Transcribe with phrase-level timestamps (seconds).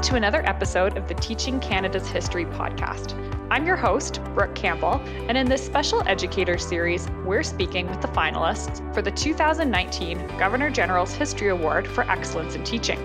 [0.00, 3.12] Welcome to another episode of the Teaching Canada's History podcast.
[3.50, 4.94] I'm your host, Brooke Campbell,
[5.28, 10.70] and in this special educator series, we're speaking with the finalists for the 2019 Governor
[10.70, 12.96] General's History Award for Excellence in Teaching.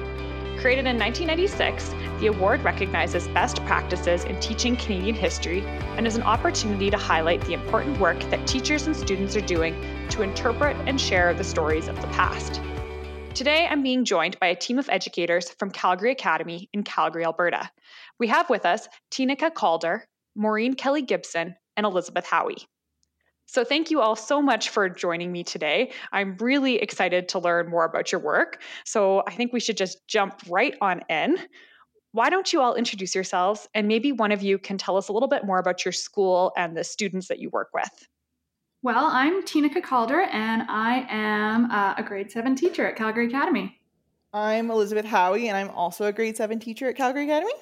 [0.62, 1.90] Created in 1996,
[2.22, 5.66] the award recognizes best practices in teaching Canadian history
[5.98, 9.76] and is an opportunity to highlight the important work that teachers and students are doing
[10.12, 12.62] to interpret and share the stories of the past.
[13.36, 17.70] Today, I'm being joined by a team of educators from Calgary Academy in Calgary, Alberta.
[18.18, 22.66] We have with us Tinika Calder, Maureen Kelly Gibson, and Elizabeth Howie.
[23.46, 25.92] So, thank you all so much for joining me today.
[26.14, 28.62] I'm really excited to learn more about your work.
[28.86, 31.38] So, I think we should just jump right on in.
[32.14, 35.12] Why don't you all introduce yourselves and maybe one of you can tell us a
[35.12, 38.08] little bit more about your school and the students that you work with?
[38.86, 43.80] Well, I'm Tina Calder, and I am uh, a grade seven teacher at Calgary Academy.
[44.32, 47.54] I'm Elizabeth Howie, and I'm also a grade seven teacher at Calgary Academy.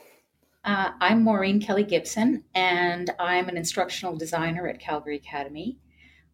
[0.65, 5.77] Uh, I'm Maureen Kelly Gibson, and I'm an instructional designer at Calgary Academy.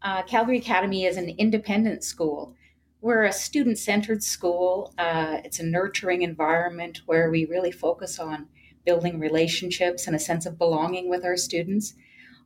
[0.02, 2.56] Uh, Calgary Academy is an independent school.
[3.00, 4.96] We're a student centered school.
[4.98, 8.48] Uh, it's a nurturing environment where we really focus on
[8.88, 11.94] building relationships and a sense of belonging with our students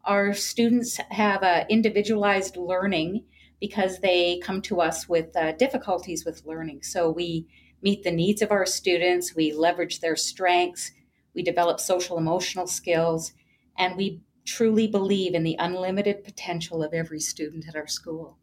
[0.03, 3.25] our students have uh, individualized learning
[3.59, 6.83] because they come to us with uh, difficulties with learning.
[6.83, 7.47] So we
[7.81, 10.91] meet the needs of our students, we leverage their strengths,
[11.33, 13.33] we develop social emotional skills,
[13.77, 18.37] and we truly believe in the unlimited potential of every student at our school.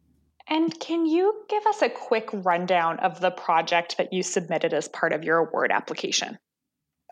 [0.47, 4.87] And can you give us a quick rundown of the project that you submitted as
[4.89, 6.37] part of your award application?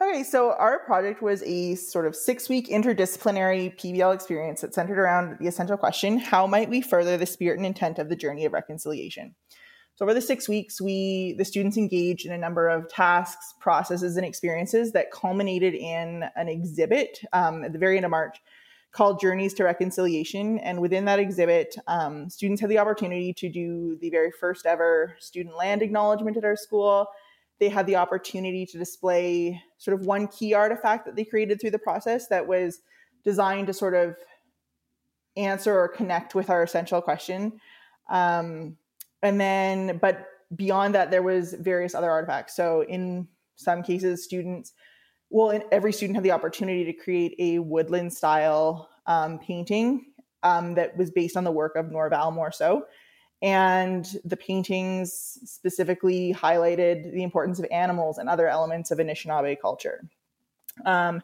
[0.01, 4.97] Okay, so our project was a sort of six week interdisciplinary PBL experience that centered
[4.97, 8.45] around the essential question how might we further the spirit and intent of the journey
[8.45, 9.35] of reconciliation?
[9.95, 14.15] So over the six weeks, we the students engaged in a number of tasks, processes,
[14.15, 18.37] and experiences that culminated in an exhibit um, at the very end of March
[18.93, 20.59] called Journeys to Reconciliation.
[20.59, 25.17] And within that exhibit, um, students had the opportunity to do the very first ever
[25.19, 27.09] student land acknowledgement at our school
[27.59, 31.71] they had the opportunity to display sort of one key artifact that they created through
[31.71, 32.79] the process that was
[33.23, 34.15] designed to sort of
[35.35, 37.59] answer or connect with our essential question.
[38.09, 38.77] Um,
[39.21, 40.25] and then, but
[40.55, 42.55] beyond that, there was various other artifacts.
[42.55, 44.73] So in some cases, students,
[45.29, 50.05] well, every student had the opportunity to create a woodland style um, painting
[50.43, 52.83] um, that was based on the work of Norval Morrisseau
[53.41, 60.09] and the paintings specifically highlighted the importance of animals and other elements of Anishinaabe culture.
[60.85, 61.21] Um,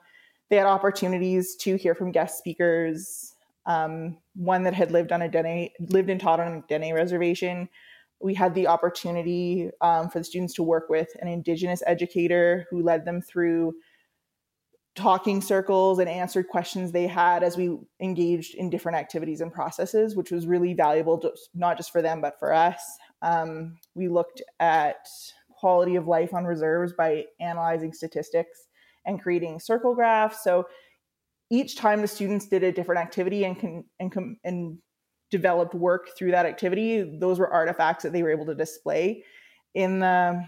[0.50, 3.34] they had opportunities to hear from guest speakers.
[3.66, 7.68] Um, one that had lived on a Dene, lived and taught on a Dene reservation.
[8.22, 12.82] We had the opportunity um, for the students to work with an Indigenous educator who
[12.82, 13.74] led them through
[14.96, 20.16] talking circles and answered questions they had as we engaged in different activities and processes,
[20.16, 22.98] which was really valuable, to, not just for them, but for us.
[23.22, 25.08] Um, we looked at
[25.50, 28.68] quality of life on reserves by analyzing statistics
[29.06, 30.44] and creating circle graphs.
[30.44, 30.66] So
[31.50, 34.78] each time the students did a different activity and can, and, and
[35.30, 39.24] developed work through that activity, those were artifacts that they were able to display
[39.74, 40.46] in the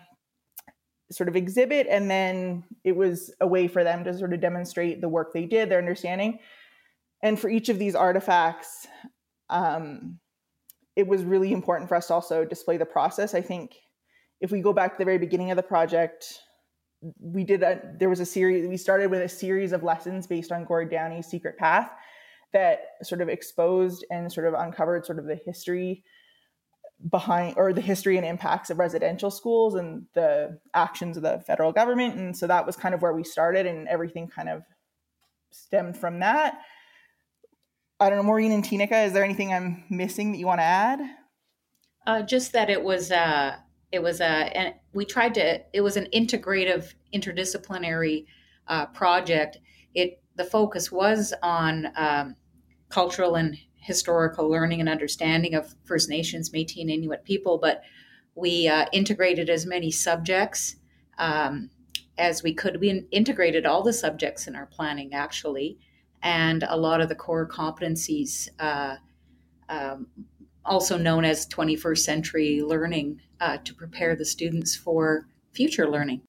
[1.12, 5.00] sort of exhibit and then it was a way for them to sort of demonstrate
[5.00, 6.40] the work they did their understanding.
[7.23, 8.88] And for each of these artifacts
[9.50, 10.19] um,
[10.95, 13.34] it was really important for us to also display the process.
[13.34, 13.75] I think
[14.41, 16.40] if we go back to the very beginning of the project
[17.19, 20.51] we did a there was a series we started with a series of lessons based
[20.51, 21.91] on Gord Downie's secret path
[22.53, 26.03] that sort of exposed and sort of uncovered sort of the history
[27.09, 31.72] behind or the history and impacts of residential schools and the actions of the federal
[31.72, 32.16] government.
[32.16, 34.63] And so that was kind of where we started and everything kind of
[35.52, 36.59] stemmed from that.
[38.00, 40.66] I don't know maureen and tinika is there anything i'm missing that you want to
[40.66, 41.00] add?
[42.06, 43.56] Uh, just that it was uh
[43.92, 48.25] it was a uh, and we tried to it was an integrative interdisciplinary
[48.68, 49.57] uh, project.
[49.94, 52.36] It the focus was on um,
[52.89, 53.57] cultural and
[53.88, 57.84] historical learning and understanding of First Nations, Métis, and Inuit people, but
[58.36, 60.75] we uh, integrated as many subjects
[61.18, 61.69] um,
[62.18, 62.81] as we could.
[62.81, 65.80] We integrated all the subjects in our planning, actually,
[66.22, 68.98] and a lot of the core competencies, uh,
[69.69, 70.07] um,
[70.66, 76.22] also known as 21st century learning, uh, to prepare the students for future learning.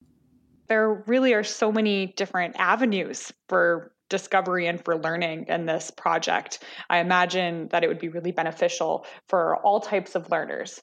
[0.69, 6.63] There really are so many different avenues for discovery and for learning in this project.
[6.89, 10.81] I imagine that it would be really beneficial for all types of learners.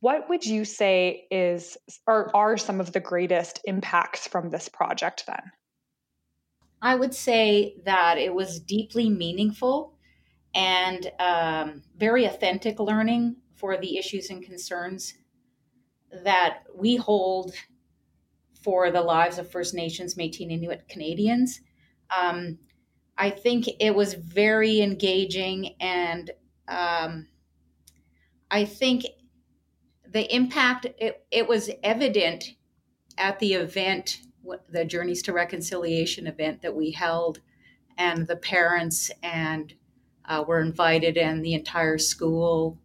[0.00, 1.76] What would you say is
[2.06, 5.52] or are some of the greatest impacts from this project then?
[6.80, 9.96] I would say that it was deeply meaningful
[10.54, 15.14] and um, very authentic learning for the issues and concerns
[16.24, 17.54] that we hold
[18.62, 21.60] for the lives of First Nations, Métis, and Inuit Canadians.
[22.20, 22.58] Um,
[23.16, 26.30] I think it was very engaging, and
[26.68, 27.28] um,
[28.50, 29.04] I think
[30.08, 32.54] the impact it, it was evident
[33.18, 34.18] at the event,
[34.70, 37.40] the Journeys to Reconciliation event that we held,
[37.96, 39.74] and the parents and
[40.24, 42.78] uh, were invited, and the entire school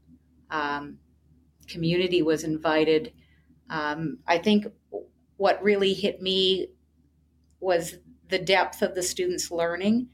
[0.51, 1.00] um,
[1.68, 3.13] community was invited.
[3.69, 4.68] Um, I think
[5.38, 6.69] what really hit me
[7.59, 7.95] was
[8.29, 10.09] the depth of the students' learning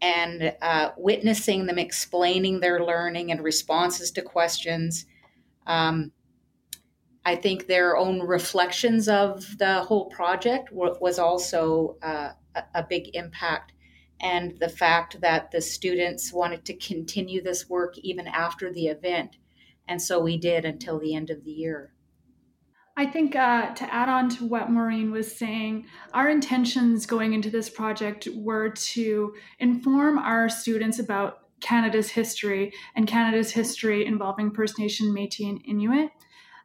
[0.00, 5.06] and uh, witnessing them explaining their learning and responses to questions.
[5.66, 6.12] Um,
[7.24, 13.14] I think their own reflections of the whole project was also uh, a, a big
[13.14, 13.72] impact.
[14.20, 19.36] And the fact that the students wanted to continue this work even after the event.
[19.88, 21.92] And so we did until the end of the year.
[22.98, 27.50] I think uh, to add on to what Maureen was saying, our intentions going into
[27.50, 34.78] this project were to inform our students about Canada's history and Canada's history involving First
[34.78, 36.10] Nation, Metis, and Inuit.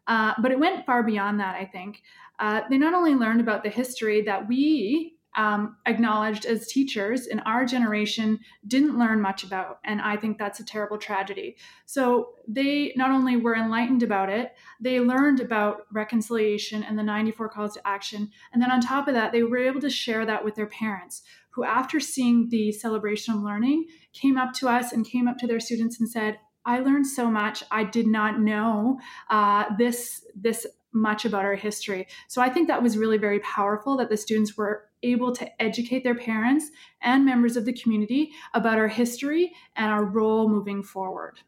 [0.08, 2.02] Uh, but it went far beyond that, I think.
[2.40, 7.40] Uh, they not only learned about the history that we um, acknowledged as teachers in
[7.42, 9.80] our generation didn't learn much about.
[9.86, 11.58] And I think that's a terrible tragedy.
[11.86, 17.50] So they not only were enlightened about it, they learned about reconciliation and the 94
[17.50, 18.30] calls to action.
[18.52, 21.24] And then on top of that, they were able to share that with their parents,
[21.52, 25.48] who, after seeing the celebration of learning, came up to us and came up to
[25.48, 27.64] their students and said, I learned so much.
[27.72, 29.00] I did not know
[29.30, 32.08] uh, this this much about our history.
[32.28, 36.04] So I think that was really very powerful that the students were able to educate
[36.04, 36.70] their parents
[37.02, 41.40] and members of the community about our history and our role moving forward.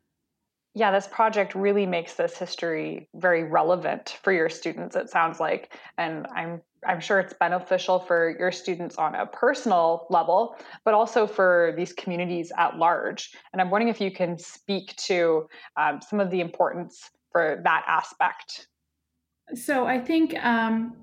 [0.76, 5.78] Yeah, this project really makes this history very relevant for your students, it sounds like.
[5.98, 11.26] And I'm I'm sure it's beneficial for your students on a personal level, but also
[11.26, 13.32] for these communities at large.
[13.54, 15.48] And I'm wondering if you can speak to
[15.78, 18.68] um, some of the importance for that aspect.
[19.56, 20.96] So I think um,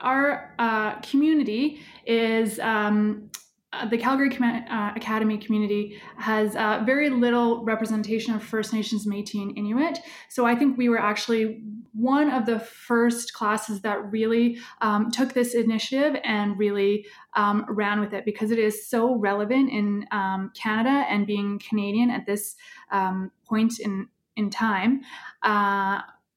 [0.00, 3.30] our uh, community is um,
[3.72, 9.06] uh, the Calgary Com- uh, Academy community has uh, very little representation of First Nations,
[9.06, 9.98] Métis, and Inuit.
[10.30, 11.62] So I think we were actually
[11.92, 17.04] one of the first classes that really um, took this initiative and really
[17.34, 22.10] um, ran with it because it is so relevant in um, Canada and being Canadian
[22.10, 22.56] at this
[22.90, 25.02] um, point in in time.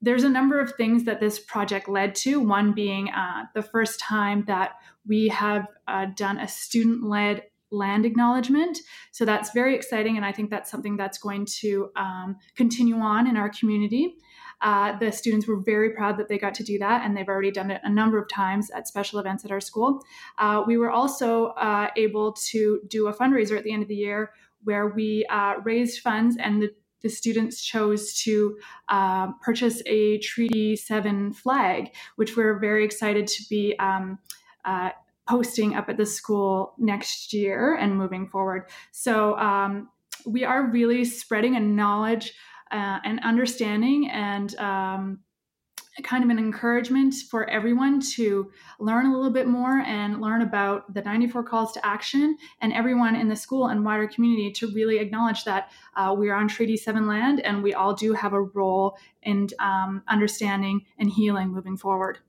[0.01, 2.39] There's a number of things that this project led to.
[2.39, 4.71] One being uh, the first time that
[5.07, 8.77] we have uh, done a student led land acknowledgement.
[9.11, 10.17] So that's very exciting.
[10.17, 14.15] And I think that's something that's going to um, continue on in our community.
[14.61, 17.49] Uh, the students were very proud that they got to do that, and they've already
[17.49, 20.03] done it a number of times at special events at our school.
[20.37, 23.95] Uh, we were also uh, able to do a fundraiser at the end of the
[23.95, 24.31] year
[24.63, 26.71] where we uh, raised funds, and the
[27.01, 28.57] the students chose to
[28.89, 34.19] uh, purchase a Treaty 7 flag, which we're very excited to be um,
[34.65, 34.91] uh,
[35.27, 38.69] posting up at the school next year and moving forward.
[38.91, 39.89] So um,
[40.25, 42.33] we are really spreading a knowledge
[42.71, 45.19] uh, and understanding and um,
[46.03, 50.93] kind of an encouragement for everyone to learn a little bit more and learn about
[50.93, 54.99] the 94 calls to action and everyone in the school and wider community to really
[54.99, 58.97] acknowledge that uh, we're on Treaty 7 land and we all do have a role
[59.23, 62.19] in um, understanding and healing moving forward.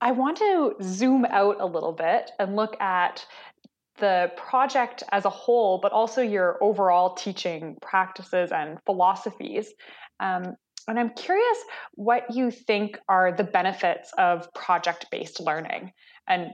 [0.00, 3.26] I want to zoom out a little bit and look at
[3.98, 9.72] the project as a whole, but also your overall teaching practices and philosophies.
[10.20, 10.54] Um,
[10.88, 11.58] and I'm curious
[11.94, 15.92] what you think are the benefits of project based learning.
[16.26, 16.52] And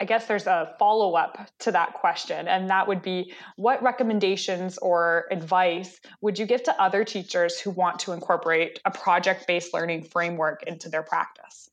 [0.00, 4.78] I guess there's a follow up to that question, and that would be what recommendations
[4.78, 9.74] or advice would you give to other teachers who want to incorporate a project based
[9.74, 11.68] learning framework into their practice?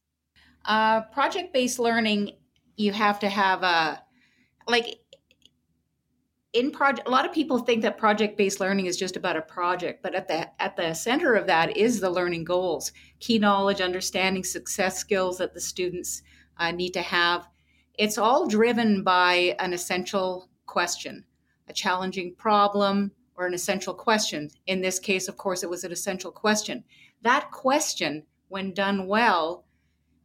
[0.66, 2.32] Uh, project based learning,
[2.78, 4.02] you have to have a,
[4.68, 4.98] like,
[6.56, 9.42] in project a lot of people think that project based learning is just about a
[9.42, 13.82] project but at the at the center of that is the learning goals key knowledge
[13.82, 16.24] understanding success skills that the students
[16.58, 17.48] uh, need to have
[17.98, 21.24] it's all driven by an essential question
[21.68, 24.50] a challenging problem or an essential question.
[24.68, 26.84] In this case, of course, it was an essential question.
[27.22, 29.66] That question, when done well,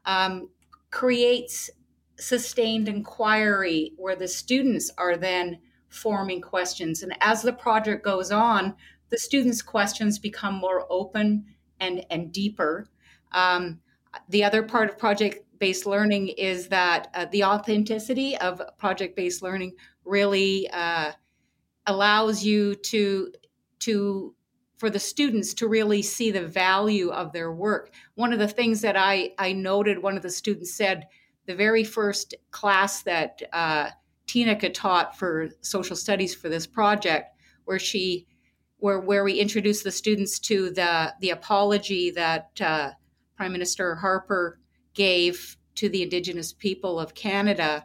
[0.05, 0.51] um,
[0.91, 1.71] creates
[2.19, 5.59] sustained inquiry where the students are then
[5.91, 7.03] forming questions.
[7.03, 8.75] And as the project goes on,
[9.11, 11.45] the students' questions become more open
[11.81, 12.89] and, and deeper.
[13.33, 13.81] Um,
[14.29, 19.43] the other part of project based learning is that uh, the authenticity of project based
[19.43, 21.13] learning really uh,
[21.87, 23.33] allows you to
[23.81, 24.35] to
[24.79, 27.93] for the students to really see the value of their work.
[28.15, 31.07] One of the things that I, I noted, one of the students said,
[31.45, 33.91] the very first class that uh,
[34.31, 37.35] Tina taught for social studies for this project,
[37.65, 38.29] where she,
[38.77, 42.93] where where we introduced the students to the the apology that uh,
[43.37, 44.61] Prime Minister Harper
[44.95, 47.85] gave to the Indigenous people of Canada,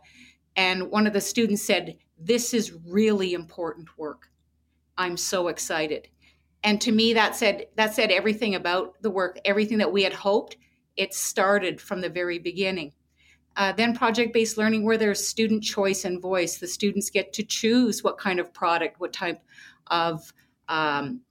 [0.56, 4.30] and one of the students said, "This is really important work.
[5.00, 6.10] I'm so excited."
[6.64, 10.14] And to me, that said that said everything about the work, everything that we had
[10.14, 10.58] hoped.
[10.96, 12.94] It started from the very beginning
[13.56, 16.58] uh, then project based learning, where there's student choice and voice.
[16.58, 19.42] The students get to choose what kind of product, what type
[19.88, 20.34] of
[20.68, 21.22] um,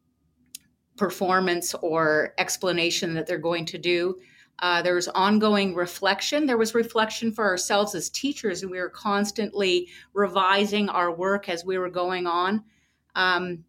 [0.97, 4.17] performance or explanation that they're going to do.
[4.61, 4.83] Uh,
[5.15, 6.47] ongoing reflection.
[6.47, 11.65] There was reflection for ourselves as teachers, and we were constantly revising our work as
[11.65, 12.63] we were going on.
[13.17, 13.65] Um,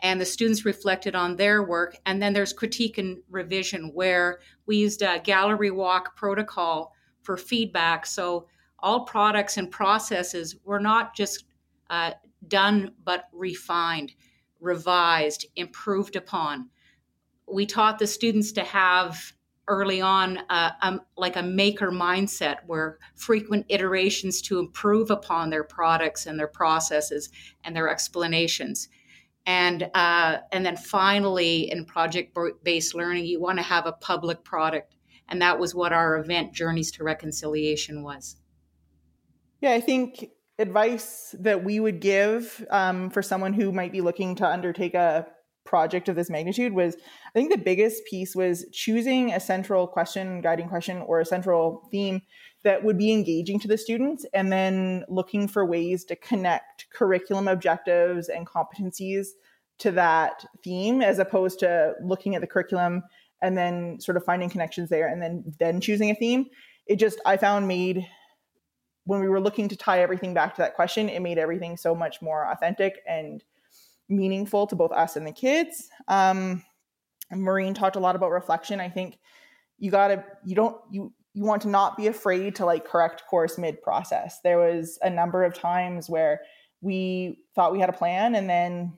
[0.00, 1.96] and the students reflected on their work.
[2.04, 6.92] And then there's critique and revision, where we used a gallery walk protocol
[7.26, 8.06] for feedback.
[8.06, 8.46] So
[8.78, 11.44] all products and processes were not just
[11.90, 12.12] uh,
[12.46, 14.12] done, but refined,
[14.60, 16.70] revised, improved upon.
[17.52, 19.32] We taught the students to have
[19.68, 26.26] early on uh, like a maker mindset where frequent iterations to improve upon their products
[26.26, 27.30] and their processes
[27.64, 28.88] and their explanations
[29.46, 34.42] and uh, and then finally in project based learning you want to have a public
[34.44, 34.95] product
[35.28, 38.36] and that was what our event, Journeys to Reconciliation, was.
[39.60, 44.34] Yeah, I think advice that we would give um, for someone who might be looking
[44.36, 45.26] to undertake a
[45.64, 50.40] project of this magnitude was I think the biggest piece was choosing a central question,
[50.40, 52.22] guiding question, or a central theme
[52.62, 57.48] that would be engaging to the students, and then looking for ways to connect curriculum
[57.48, 59.26] objectives and competencies
[59.78, 63.02] to that theme as opposed to looking at the curriculum
[63.42, 66.46] and then sort of finding connections there and then then choosing a theme.
[66.86, 68.06] It just i found made
[69.04, 71.94] when we were looking to tie everything back to that question it made everything so
[71.94, 73.44] much more authentic and
[74.08, 75.88] meaningful to both us and the kids.
[76.08, 76.62] Um,
[77.32, 78.80] maureen talked a lot about reflection.
[78.80, 79.18] I think
[79.78, 83.58] you gotta you don't you you want to not be afraid to like correct course
[83.58, 84.40] mid process.
[84.42, 86.40] There was a number of times where
[86.80, 88.94] we thought we had a plan and then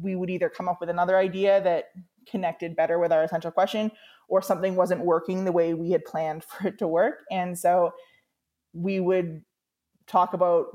[0.00, 1.90] we would either come up with another idea that
[2.28, 3.90] connected better with our essential question
[4.28, 7.24] or something wasn't working the way we had planned for it to work.
[7.30, 7.92] And so
[8.72, 9.42] we would
[10.06, 10.66] talk about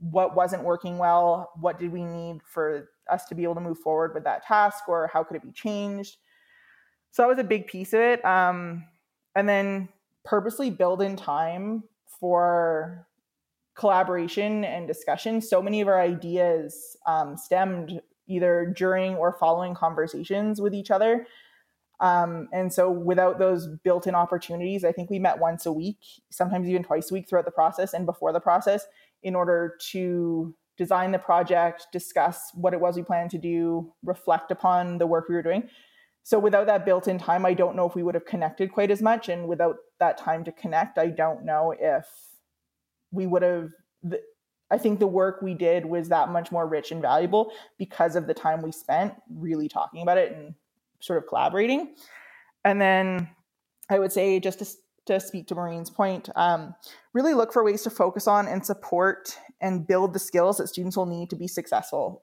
[0.00, 3.78] what wasn't working well, what did we need for us to be able to move
[3.78, 6.16] forward with that task, or how could it be changed.
[7.10, 8.24] So that was a big piece of it.
[8.24, 8.84] Um,
[9.34, 9.88] and then
[10.24, 13.06] purposely build in time for
[13.74, 15.40] collaboration and discussion.
[15.40, 21.26] So many of our ideas um, stemmed either during or following conversations with each other.
[22.00, 25.98] Um, and so without those built-in opportunities, I think we met once a week,
[26.30, 28.86] sometimes even twice a week throughout the process and before the process
[29.22, 34.50] in order to design the project, discuss what it was we planned to do, reflect
[34.50, 35.68] upon the work we were doing.
[36.22, 39.02] So without that built-in time, I don't know if we would have connected quite as
[39.02, 39.28] much.
[39.28, 42.06] And without that time to connect, I don't know if
[43.10, 43.70] we would have
[44.70, 48.26] I think the work we did was that much more rich and valuable because of
[48.26, 50.54] the time we spent really talking about it and
[51.00, 51.94] sort of collaborating.
[52.64, 53.28] And then
[53.88, 54.66] I would say, just to,
[55.06, 56.74] to speak to Maureen's point, um,
[57.12, 60.96] really look for ways to focus on and support and build the skills that students
[60.96, 62.22] will need to be successful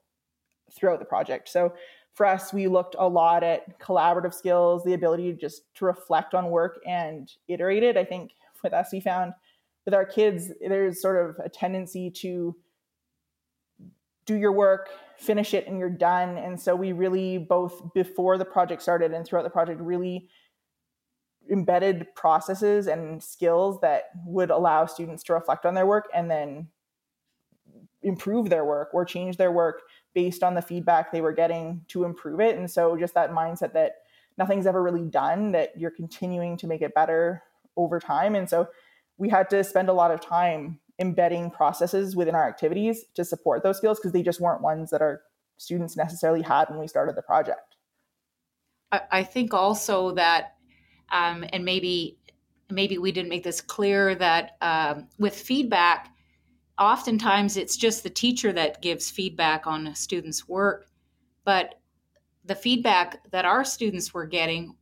[0.72, 1.48] throughout the project.
[1.48, 1.74] So
[2.14, 6.34] for us, we looked a lot at collaborative skills, the ability to just to reflect
[6.34, 7.96] on work and iterate it.
[7.96, 9.34] I think with us, we found
[9.88, 12.54] with our kids, there's sort of a tendency to
[14.26, 16.36] do your work, finish it, and you're done.
[16.36, 20.28] And so we really, both before the project started and throughout the project, really
[21.50, 26.68] embedded processes and skills that would allow students to reflect on their work and then
[28.02, 29.80] improve their work or change their work
[30.12, 32.58] based on the feedback they were getting to improve it.
[32.58, 33.92] And so just that mindset that
[34.36, 37.42] nothing's ever really done, that you're continuing to make it better
[37.74, 38.34] over time.
[38.34, 38.68] And so
[39.18, 43.62] we had to spend a lot of time embedding processes within our activities to support
[43.62, 45.20] those skills because they just weren't ones that our
[45.56, 47.76] students necessarily had when we started the project.
[48.90, 50.54] I, think also that,
[51.12, 52.18] um, and maybe
[52.70, 56.14] maybe we didn't make this clear that um, with feedback,
[56.78, 60.86] oftentimes it's just the teacher that gives feedback on a student's work,
[61.44, 61.74] but
[62.44, 64.74] the feedback that our students were getting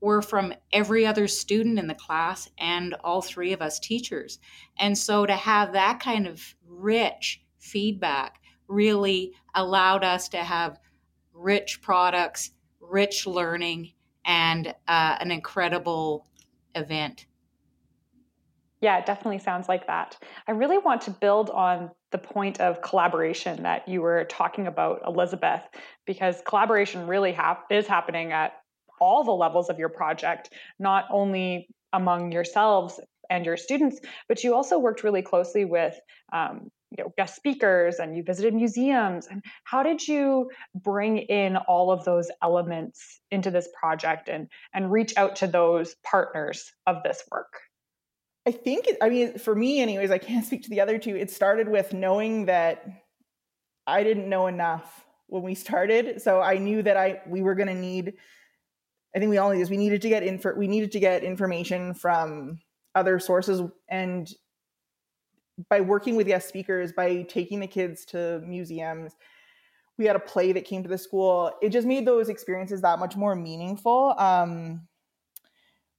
[0.00, 4.38] were from every other student in the class and all three of us teachers.
[4.78, 10.78] And so to have that kind of rich feedback really allowed us to have
[11.32, 12.50] rich products,
[12.80, 13.92] rich learning,
[14.24, 16.26] and uh, an incredible
[16.74, 17.26] event.
[18.80, 20.18] Yeah, it definitely sounds like that.
[20.46, 25.02] I really want to build on the point of collaboration that you were talking about,
[25.06, 25.62] Elizabeth,
[26.04, 27.36] because collaboration really
[27.70, 28.52] is happening at
[29.00, 33.00] all the levels of your project, not only among yourselves
[33.30, 35.98] and your students, but you also worked really closely with
[36.32, 39.26] um, you know guest speakers and you visited museums.
[39.26, 44.92] And how did you bring in all of those elements into this project and and
[44.92, 47.60] reach out to those partners of this work?
[48.46, 51.16] I think i mean for me anyways i can't speak to the other two.
[51.16, 52.84] It started with knowing that
[53.86, 56.22] i didn't know enough when we started.
[56.22, 58.14] So i knew that i we were going to need
[59.16, 59.70] I think we all need this.
[59.70, 60.54] We needed to get info.
[60.54, 62.60] We needed to get information from
[62.94, 64.28] other sources, and
[65.70, 69.12] by working with guest speakers, by taking the kids to museums,
[69.96, 71.50] we had a play that came to the school.
[71.62, 74.14] It just made those experiences that much more meaningful.
[74.18, 74.86] Um,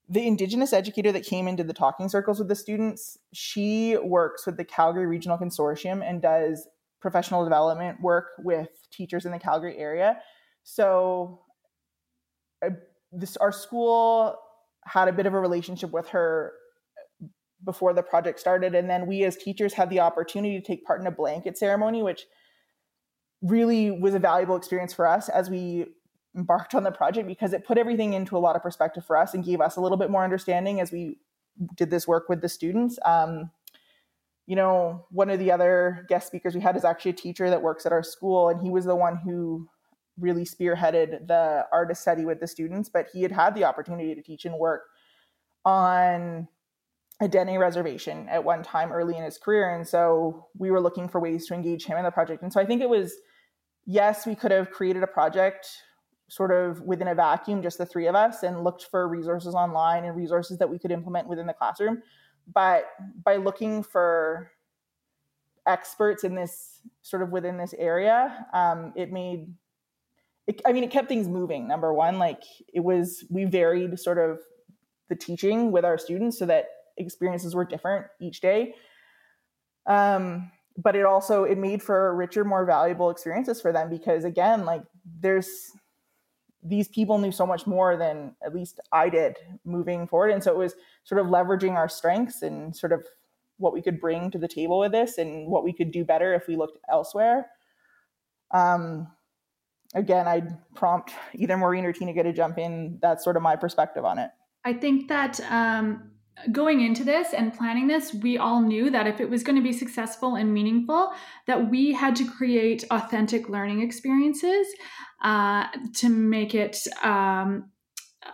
[0.07, 4.57] the Indigenous educator that came into the talking circles with the students, she works with
[4.57, 6.67] the Calgary Regional Consortium and does
[7.01, 10.19] professional development work with teachers in the Calgary area.
[10.63, 11.41] So
[13.11, 14.35] this our school
[14.83, 16.53] had a bit of a relationship with her
[17.63, 21.01] before the project started and then we as teachers had the opportunity to take part
[21.01, 22.25] in a blanket ceremony which
[23.41, 25.85] really was a valuable experience for us as we
[26.35, 29.33] embarked on the project because it put everything into a lot of perspective for us
[29.33, 31.17] and gave us a little bit more understanding as we
[31.75, 32.99] did this work with the students.
[33.03, 33.49] Um,
[34.47, 37.61] you know one of the other guest speakers we had is actually a teacher that
[37.61, 39.67] works at our school and he was the one who
[40.19, 44.21] really spearheaded the artist study with the students, but he had had the opportunity to
[44.21, 44.83] teach and work
[45.65, 46.47] on
[47.19, 49.75] a Dene reservation at one time early in his career.
[49.75, 52.43] And so we were looking for ways to engage him in the project.
[52.43, 53.13] And so I think it was,
[53.85, 55.67] yes, we could have created a project
[56.29, 60.03] sort of within a vacuum, just the three of us, and looked for resources online
[60.03, 62.01] and resources that we could implement within the classroom.
[62.53, 62.85] But
[63.23, 64.51] by looking for
[65.65, 69.53] experts in this sort of within this area, um, it made
[70.47, 71.67] it, I mean, it kept things moving.
[71.67, 74.39] Number one, like it was, we varied sort of
[75.09, 78.73] the teaching with our students so that experiences were different each day.
[79.85, 84.63] Um, but it also it made for richer, more valuable experiences for them because again,
[84.65, 84.83] like
[85.19, 85.49] there's
[86.63, 90.51] these people knew so much more than at least I did moving forward, and so
[90.51, 93.05] it was sort of leveraging our strengths and sort of
[93.57, 96.33] what we could bring to the table with this and what we could do better
[96.35, 97.47] if we looked elsewhere.
[98.51, 99.07] Um,
[99.97, 102.99] again, I'd prompt either Maureen or Tina to jump in.
[103.01, 104.29] That's sort of my perspective on it.
[104.63, 106.11] I think that um,
[106.51, 109.61] going into this and planning this, we all knew that if it was going to
[109.61, 111.11] be successful and meaningful,
[111.47, 114.67] that we had to create authentic learning experiences
[115.23, 116.77] uh, to make it.
[117.03, 117.71] Um,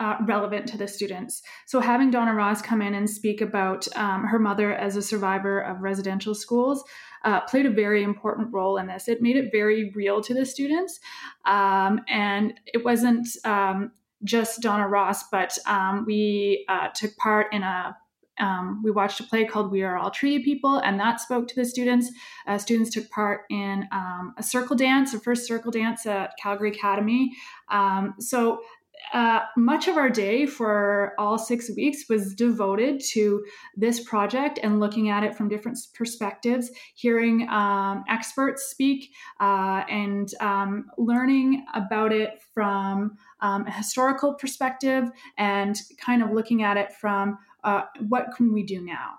[0.00, 1.40] uh, relevant to the students.
[1.66, 5.60] So, having Donna Ross come in and speak about um, her mother as a survivor
[5.60, 6.82] of residential schools
[7.24, 9.08] uh, played a very important role in this.
[9.08, 11.00] It made it very real to the students.
[11.46, 17.62] Um, and it wasn't um, just Donna Ross, but um, we uh, took part in
[17.62, 17.96] a
[18.40, 21.54] um, we watched a play called We Are All Treaty People, and that spoke to
[21.54, 22.10] the students.
[22.46, 26.70] Uh, students took part in um, a circle dance, a first circle dance at Calgary
[26.70, 27.32] Academy.
[27.70, 28.60] Um, so
[29.12, 33.44] uh, much of our day for all six weeks was devoted to
[33.76, 40.30] this project and looking at it from different perspectives, hearing um, experts speak, uh, and
[40.40, 46.92] um, learning about it from um, a historical perspective and kind of looking at it
[46.92, 49.12] from uh, what can we do now.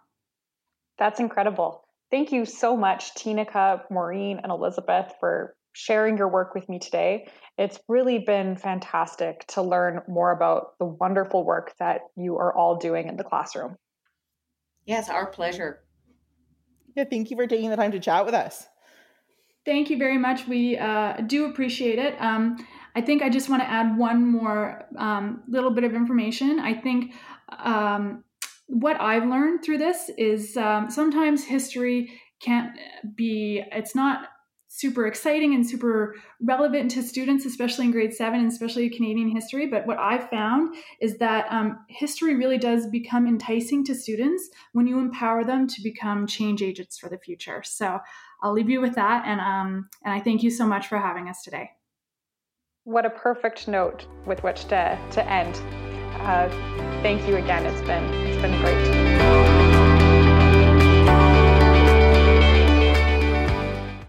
[0.97, 1.83] That's incredible.
[2.11, 7.27] Thank you so much, Tinika, Maureen, and Elizabeth, for sharing your work with me today.
[7.57, 12.77] It's really been fantastic to learn more about the wonderful work that you are all
[12.77, 13.75] doing in the classroom.
[14.85, 15.81] Yes, our pleasure.
[16.95, 18.67] Yeah, thank you for taking the time to chat with us.
[19.65, 20.47] Thank you very much.
[20.47, 22.15] We uh, do appreciate it.
[22.21, 26.59] Um, I think I just want to add one more um, little bit of information.
[26.59, 27.13] I think
[27.59, 28.23] um,
[28.67, 32.77] what I've learned through this is um, sometimes history can't
[33.15, 34.29] be, it's not
[34.77, 39.67] super exciting and super relevant to students, especially in grade seven, and especially Canadian history.
[39.67, 44.85] But what I've found is that um, history really does become enticing to students when
[44.85, 47.63] you empower them to become change agents for the future.
[47.63, 47.99] So
[48.43, 51.29] I'll leave you with that, and um, and I thank you so much for having
[51.29, 51.71] us today.
[52.83, 55.55] What a perfect note with which to to end.
[56.19, 56.49] Uh,
[57.01, 57.65] thank you again.
[57.65, 59.54] It's been it's been great.